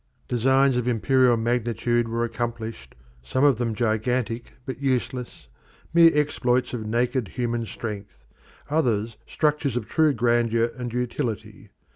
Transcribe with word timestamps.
Designs 0.27 0.77
of 0.77 0.87
imperial 0.87 1.37
magnitude 1.37 2.07
were 2.07 2.23
accomplished, 2.23 2.95
some 3.21 3.43
of 3.43 3.59
them 3.59 3.75
gigantic 3.75 4.53
but 4.65 4.81
useless, 4.81 5.47
mere 5.93 6.09
exploits 6.11 6.73
of 6.73 6.87
naked 6.87 7.27
human 7.27 7.67
strength, 7.67 8.25
others 8.67 9.17
structures 9.27 9.77
of 9.77 9.87
true 9.87 10.11
grandeur 10.13 10.71
and 10.75 10.91
utility. 10.91 11.69